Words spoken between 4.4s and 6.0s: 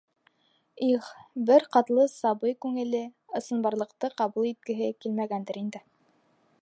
иткеһе килмәгәндер инде.